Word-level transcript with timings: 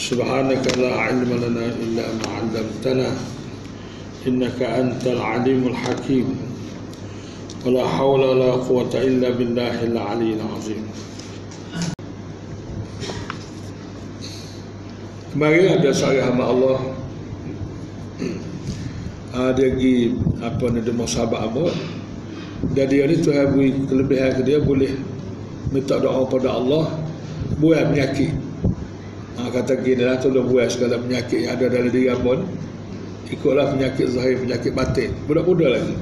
سبحانك 0.00 0.78
لا 0.78 0.96
علم 0.96 1.28
لنا 1.28 1.66
إلا 1.76 2.04
ما 2.18 2.28
علمتنا 2.36 3.08
إنك 4.26 4.62
أنت 4.62 5.06
العليم 5.06 5.66
الحكيم 5.66 6.26
ولا 7.66 7.84
حول 7.86 8.20
ولا 8.20 8.50
قوة 8.64 8.94
إلا 8.94 9.30
بالله 9.36 9.76
العلي 9.84 10.30
العظيم 10.40 10.84
Kemarin 15.30 15.78
ada 15.78 15.94
seorang 15.94 16.26
hamba 16.26 16.44
Allah 16.50 16.78
uh, 19.30 19.50
Dia 19.54 19.70
pergi 19.70 20.10
Apa 20.42 20.74
ni 20.74 20.82
Dia 20.82 20.90
mau 20.90 21.06
sahabat 21.06 21.46
apa 21.46 21.70
Dan 22.74 22.90
dia 22.90 23.06
ni 23.06 23.22
Tuhan 23.22 23.54
beri 23.54 23.70
kelebihan 23.86 24.34
ke 24.34 24.42
dia 24.42 24.58
Boleh 24.58 24.90
Minta 25.70 26.02
doa 26.02 26.26
pada 26.26 26.50
Allah 26.50 26.90
Buat 27.62 27.94
penyakit 27.94 28.34
ha, 29.39 29.51
Kata 29.51 29.73
gini 29.79 30.03
lah 30.03 30.17
Tolong 30.19 30.47
buat 30.47 30.71
segala 30.71 30.99
penyakit 30.99 31.45
Yang 31.47 31.53
ada 31.59 31.65
dalam 31.71 31.89
diri 31.91 32.07
abon. 32.11 32.39
Ikutlah 33.31 33.75
penyakit 33.75 34.07
zahir 34.15 34.39
Penyakit 34.39 34.71
batin. 34.71 35.11
Budak-budak 35.27 35.69
lagi. 35.79 35.95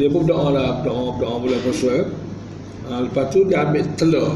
Dia 0.00 0.08
pun 0.08 0.24
berdoa 0.26 0.48
lah 0.54 0.68
Berdoa 0.82 1.08
Berdoa 1.16 1.34
Bulan 1.38 1.60
puasa. 1.62 1.94
Ha, 2.88 2.90
Lepas 3.06 3.24
tu 3.30 3.40
dia 3.46 3.62
ambil 3.62 3.84
telur. 3.94 4.30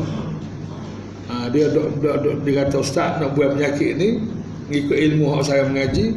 Ha, 1.25 1.48
dia, 1.50 1.72
do, 1.72 1.91
do, 1.98 2.11
do, 2.20 2.31
dia 2.44 2.62
kata 2.62 2.84
ustaz 2.84 3.16
nak 3.19 3.33
buat 3.33 3.56
penyakit 3.56 3.97
ni 3.97 4.22
ikut 4.70 4.94
ilmu 4.94 5.34
yang 5.34 5.42
saya 5.42 5.66
mengaji. 5.66 6.14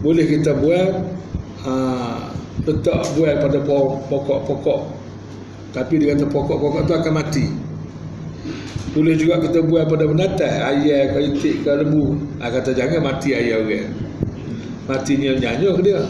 Boleh 0.00 0.24
kita 0.24 0.56
buat 0.56 0.90
ha, 1.66 1.72
letak 2.64 3.02
buat 3.18 3.34
pada 3.44 3.58
pokok-pokok. 4.08 4.80
Tapi 5.76 5.94
dia 6.00 6.16
kata 6.16 6.24
pokok-pokok 6.32 6.82
tu 6.88 6.94
akan 6.96 7.12
mati 7.12 7.67
boleh 8.96 9.14
juga 9.14 9.38
kita 9.44 9.62
buat 9.62 9.84
pada 9.86 10.08
binatang 10.08 10.48
ayam 10.48 11.12
ke 11.12 11.18
itik 11.30 11.54
ke 11.62 11.70
lembu 11.70 12.16
ha, 12.40 12.48
kata 12.48 12.72
jangan 12.72 13.04
mati 13.04 13.36
ayam 13.36 13.68
orang. 13.68 13.92
Mati 14.88 15.12
ni 15.20 15.28
nyanyi 15.28 15.68
ke 15.68 15.82
dia? 15.84 16.00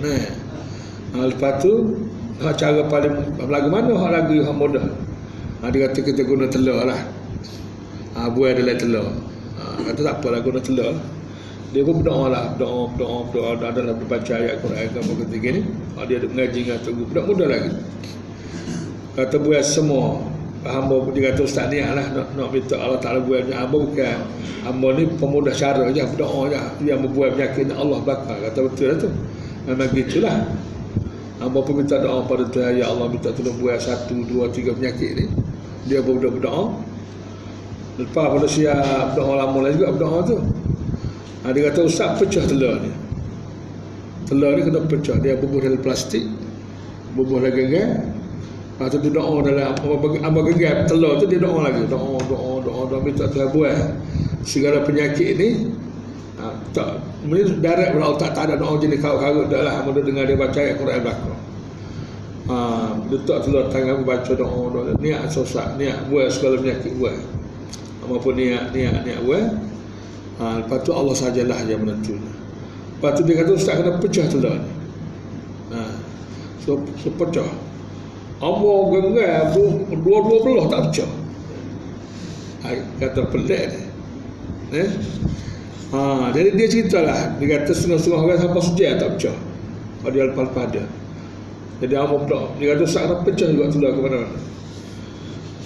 Nah. 0.00 0.24
Ha, 1.10 1.26
lepas 1.26 1.58
tu 1.58 1.98
cara 2.38 2.86
paling 2.86 3.34
lagu 3.50 3.68
mana 3.68 3.92
lagu 4.08 4.38
yang 4.38 4.54
mudah 4.54 4.86
ha, 5.60 5.68
dia 5.74 5.90
kata 5.90 6.06
kita 6.06 6.22
guna 6.22 6.46
telur 6.46 6.86
lah. 6.86 7.02
Ha, 8.14 8.30
buah 8.30 8.54
adalah 8.54 8.78
telur. 8.78 9.10
Ha, 9.58 9.90
kata 9.90 10.00
tak 10.00 10.14
apalah 10.22 10.40
guna 10.40 10.62
telur. 10.62 10.94
Dia 11.74 11.82
pun 11.86 12.02
berdoa 12.02 12.30
lah 12.30 12.54
berdoa 12.54 12.94
berdoa 12.94 13.18
berdoa. 13.26 13.68
Adalah 13.74 13.94
berbaca 13.98 14.32
ayat 14.38 14.62
Quran 14.62 14.86
ke 14.86 14.98
apa 15.02 15.12
ketiga 15.26 15.48
ni 15.58 15.62
ha, 15.98 16.06
dia 16.06 16.22
ada 16.22 16.26
mengaji 16.30 16.58
dengan 16.62 16.78
tunggu. 16.86 17.02
Budak 17.10 17.24
muda 17.26 17.44
lagi. 17.50 17.70
Kata 19.18 19.36
buah 19.42 19.66
semua 19.66 20.29
hamba 20.60 21.00
dia 21.16 21.32
kata 21.32 21.40
ustaz 21.48 21.72
ni 21.72 21.80
lah 21.80 22.04
nak, 22.12 22.36
nak 22.36 22.48
minta 22.52 22.76
Allah 22.76 23.00
Ta'ala 23.00 23.24
buah 23.24 23.48
ni 23.48 23.52
hamba 23.56 23.76
bukan 23.80 24.18
hamba 24.68 24.86
ni 24.92 25.08
pemudah 25.16 25.54
cara 25.56 25.88
je 25.88 26.04
berdoa 26.04 26.52
je 26.52 26.60
dia 26.84 26.94
membuat 27.00 27.36
penyakit 27.36 27.72
Allah 27.72 27.98
bakar 28.04 28.36
kata 28.44 28.58
betul 28.68 28.86
lah 28.92 28.96
tu 29.00 29.10
memang 29.64 29.88
gitulah 29.96 30.36
hamba 31.40 31.58
pun 31.64 31.74
minta 31.80 31.96
doa 31.96 32.20
pada 32.28 32.44
Tuhan 32.52 32.76
ya 32.76 32.92
Allah 32.92 33.08
minta 33.08 33.32
tolong 33.32 33.56
buah 33.56 33.80
satu 33.80 34.20
dua 34.28 34.52
tiga 34.52 34.76
penyakit 34.76 35.10
ni 35.16 35.26
dia 35.88 36.04
pun 36.04 36.20
berdoa 36.20 36.90
Lepas 38.00 38.26
pada 38.32 38.48
siap 38.48 39.12
berdoa 39.12 39.32
lama 39.36 39.58
lagi 39.60 39.76
juga 39.76 39.92
berdoa 39.92 40.18
tu. 40.24 40.36
Ha, 41.44 41.52
dia 41.52 41.68
kata 41.68 41.80
ustaz 41.84 42.16
pecah 42.16 42.44
telur 42.48 42.80
ni. 42.80 42.92
Telur 44.24 44.56
ni 44.56 44.60
kena 44.64 44.80
pecah. 44.88 45.16
Dia 45.20 45.36
bubuh 45.36 45.60
dalam 45.60 45.80
plastik. 45.84 46.24
Bubuh 47.12 47.44
lagi 47.44 47.60
genggam. 47.60 48.19
Lepas 48.80 48.96
tu 48.96 48.98
dia 49.04 49.12
doa 49.12 49.44
dalam 49.44 49.76
apa 50.24 50.38
genggam 50.48 50.88
telur 50.88 51.20
tu 51.20 51.28
dia 51.28 51.36
doa 51.36 51.68
lagi. 51.68 51.84
Doa, 51.84 52.16
doa, 52.24 52.64
doa, 52.64 52.80
doa. 52.88 52.98
Minta 53.04 53.28
Tuhan 53.28 53.52
buat. 53.52 53.76
Segala 54.40 54.80
penyakit 54.88 55.36
ni. 55.36 55.68
Ha, 56.40 56.48
tak. 56.72 56.96
Mungkin 57.28 57.60
darat 57.60 57.92
kalau 57.92 58.16
tak, 58.16 58.32
ada 58.32 58.56
doa 58.56 58.80
jenis 58.80 59.04
kau-kau 59.04 59.44
dah 59.52 59.60
lah. 59.60 59.84
Mudah 59.84 60.00
dengar 60.00 60.24
dia 60.24 60.40
baca 60.40 60.56
ayat 60.56 60.80
Quran 60.80 61.04
belakang. 61.04 61.40
Ha, 62.48 62.56
letak 63.12 63.38
telur 63.44 63.68
tangan 63.68 64.00
baca 64.00 64.32
doa, 64.32 64.62
doa. 64.72 64.96
Niat 64.96 65.28
sosak. 65.28 65.76
Niat 65.76 66.08
buat 66.08 66.32
segala 66.32 66.56
penyakit 66.64 66.96
buat 66.96 67.40
maupun 68.10 68.34
niat 68.34 68.74
niat 68.74 69.06
niat 69.06 69.20
buat 69.22 69.46
ha, 70.42 70.58
lepas 70.58 70.82
tu 70.82 70.90
Allah 70.90 71.14
sajalah 71.14 71.62
yang 71.70 71.86
menentu 71.86 72.18
lepas 72.98 73.14
tu 73.14 73.22
dia 73.22 73.38
kata 73.38 73.50
ustaz 73.54 73.78
kena 73.78 74.02
pecah 74.02 74.26
telur 74.26 74.58
ni 74.58 74.72
ha, 75.70 75.94
so, 76.66 76.82
so 76.98 77.08
pecah 77.14 77.46
Allah 78.40 78.76
genggam 78.88 79.40
tu 79.52 79.62
dua-dua 80.00 80.36
belah 80.40 80.66
tak 80.72 80.80
pecah. 80.88 81.10
Ha, 82.64 82.68
kata 82.96 83.20
pelik 83.28 83.64
ni. 83.68 83.80
Eh? 84.80 84.88
ha, 85.92 86.30
jadi 86.32 86.54
dia 86.54 86.66
ceritalah 86.70 87.36
dia 87.36 87.58
kata 87.58 87.72
setengah-setengah 87.74 88.20
orang 88.20 88.40
sampai 88.40 88.62
sejak 88.64 88.92
tak 88.96 89.08
pecah. 89.16 89.36
Kalau 90.00 90.10
dia 90.16 90.24
lepas-lepas 90.32 90.64
ada 90.72 90.84
jadi 91.80 91.94
Allah 92.00 92.18
pecah 92.24 92.44
dia 92.56 92.66
kata 92.76 92.84
kena 92.88 93.16
pecah 93.24 93.48
juga 93.52 93.64
telur 93.72 93.90
ke 93.92 94.00
mana-mana. 94.04 94.38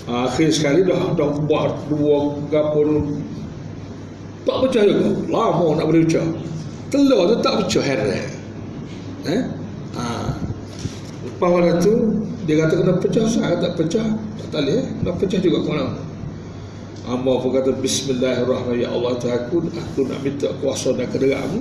Akhir 0.05 0.49
sekali 0.53 0.84
dah 0.84 1.17
dah 1.17 1.31
buat 1.47 1.89
dua 1.89 2.39
gapur 2.51 2.87
tak 4.45 4.57
pecah 4.69 4.83
juga. 4.84 5.09
Lama 5.33 5.67
nak 5.79 5.87
boleh 5.89 6.03
pecah. 6.07 6.27
Telur 6.91 7.23
tu 7.31 7.37
tak 7.43 7.55
pecah 7.65 7.83
heran 7.83 8.09
eh? 8.11 8.27
ha. 9.31 9.37
Lepas 11.25 11.49
pada 11.49 11.73
tu 11.81 12.23
dia 12.45 12.55
kata 12.61 12.75
kena 12.85 12.95
pecah 13.01 13.27
saya 13.27 13.57
kata 13.57 13.69
pecah 13.81 14.07
tak 14.45 14.49
tali 14.53 14.73
eh? 14.77 14.85
Kena 15.01 15.12
pecah 15.17 15.41
juga 15.41 15.59
ke 15.65 15.69
mana 15.73 15.87
Amba 17.05 17.37
pun 17.37 17.53
kata 17.53 17.77
Bismillahirrahmanirrahim. 17.85 18.81
Ya 18.81 18.89
Allah 18.89 19.12
tu 19.21 19.29
aku 19.29 19.57
Aku 19.69 20.09
nak 20.09 20.25
minta 20.25 20.49
kuasa 20.61 20.97
dan 20.97 21.05
kederakmu 21.13 21.61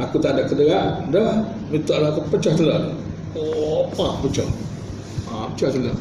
Aku 0.00 0.16
tak 0.16 0.40
ada 0.40 0.48
kederak 0.48 1.12
Dah. 1.12 1.44
Minta 1.68 2.00
lah 2.00 2.16
aku 2.16 2.24
pecah 2.32 2.56
telur 2.56 2.96
Oh 3.36 3.88
apa 3.92 4.24
pecah? 4.24 4.48
Ha, 5.28 5.52
Pecah 5.52 5.72
telur 5.76 5.96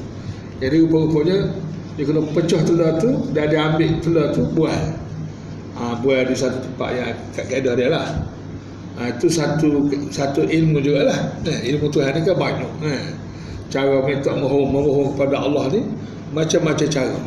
jadi 0.61 0.77
rupa-rupanya 0.85 1.37
dia 1.97 2.05
kena 2.05 2.21
pecah 2.37 2.61
telur 2.61 3.01
tu 3.01 3.09
dan 3.33 3.49
dia 3.49 3.65
ambil 3.65 3.97
telur 3.97 4.29
tu 4.29 4.45
buah. 4.53 4.93
Ha, 5.73 5.97
buah 6.05 6.29
di 6.29 6.37
satu 6.37 6.61
tempat 6.61 6.89
yang 6.93 7.09
kat 7.33 7.45
kaedah 7.49 7.73
dia 7.73 7.89
lah. 7.89 8.05
Ha, 9.01 9.09
itu 9.17 9.25
satu 9.33 9.89
satu 10.13 10.45
ilmu 10.45 10.77
juga 10.77 11.09
lah. 11.09 11.19
Eh, 11.41 11.73
ilmu 11.73 11.89
Tuhan 11.89 12.13
ni 12.13 12.21
kan 12.21 12.37
banyak. 12.37 12.71
Eh. 12.85 13.17
Cara 13.73 13.97
minta 14.05 14.29
mohon, 14.37 14.69
memohon 14.69 15.17
kepada 15.17 15.41
Allah 15.41 15.73
ni 15.73 15.81
macam-macam 16.37 16.85
cara. 16.85 17.17